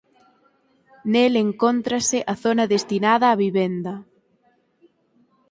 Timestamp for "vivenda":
3.45-3.93